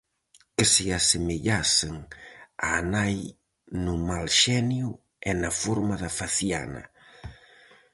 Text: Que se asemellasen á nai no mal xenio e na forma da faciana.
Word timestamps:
Que 0.55 0.65
se 0.73 0.85
asemellasen 0.99 1.95
á 2.71 2.71
nai 2.93 3.17
no 3.83 3.93
mal 4.09 4.25
xenio 4.41 4.89
e 5.29 5.31
na 5.41 5.51
forma 5.61 5.95
da 6.03 6.11
faciana. 6.19 6.83